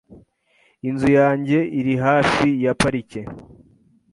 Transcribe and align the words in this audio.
Inzu 0.89 1.09
yanjye 1.19 1.57
iri 1.79 1.95
hafi 2.05 2.47
ya 2.63 2.73
parike. 2.81 3.21